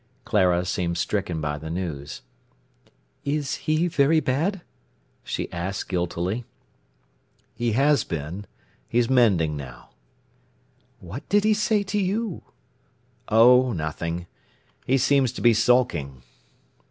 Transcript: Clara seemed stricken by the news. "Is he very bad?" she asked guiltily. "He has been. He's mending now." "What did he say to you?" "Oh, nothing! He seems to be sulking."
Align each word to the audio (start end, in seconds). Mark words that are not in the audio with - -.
Clara 0.25 0.65
seemed 0.65 0.97
stricken 0.97 1.41
by 1.41 1.59
the 1.59 1.69
news. 1.69 2.23
"Is 3.23 3.57
he 3.69 3.87
very 3.87 4.19
bad?" 4.19 4.61
she 5.23 5.47
asked 5.51 5.89
guiltily. 5.89 6.43
"He 7.53 7.73
has 7.73 8.03
been. 8.03 8.47
He's 8.89 9.11
mending 9.11 9.55
now." 9.55 9.91
"What 11.01 11.29
did 11.29 11.43
he 11.43 11.53
say 11.53 11.83
to 11.83 11.99
you?" 11.99 12.41
"Oh, 13.29 13.73
nothing! 13.73 14.25
He 14.87 14.97
seems 14.97 15.31
to 15.33 15.41
be 15.41 15.53
sulking." 15.53 16.23